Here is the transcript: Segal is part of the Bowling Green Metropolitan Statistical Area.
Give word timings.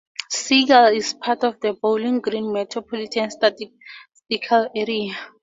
Segal 0.31 0.95
is 0.95 1.13
part 1.13 1.43
of 1.43 1.59
the 1.59 1.73
Bowling 1.73 2.21
Green 2.21 2.51
Metropolitan 2.51 3.29
Statistical 3.29 4.67
Area. 4.75 5.13